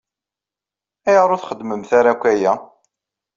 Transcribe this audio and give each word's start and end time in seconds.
Ayɣer 1.07 1.29
ur 1.35 1.39
txeddmemt 1.41 1.91
ara 1.99 2.09
akk 2.13 2.23
aya? 2.31 2.53